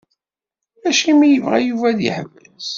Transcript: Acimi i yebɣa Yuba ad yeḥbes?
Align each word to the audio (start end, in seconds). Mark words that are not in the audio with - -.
Acimi 0.89 1.25
i 1.27 1.29
yebɣa 1.33 1.57
Yuba 1.61 1.85
ad 1.89 1.99
yeḥbes? 2.05 2.67